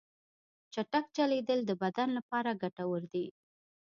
[0.73, 3.25] چټک چلیدل د بدن لپاره ګټور دي.